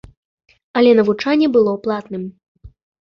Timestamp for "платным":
1.83-2.23